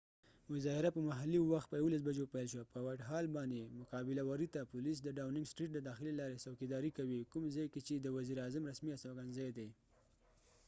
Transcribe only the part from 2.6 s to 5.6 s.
1+utc په وایټ هال whitehallباندي، مقابل وری ته پولیس د ډاوننګ